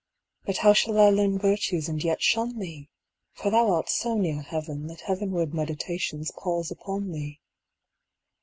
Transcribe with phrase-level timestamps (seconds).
[0.45, 2.89] But how shall I learn virtues and yet shun thee?
[3.33, 7.39] For thou art so near Heaven That heavenward meditations pause upon thee.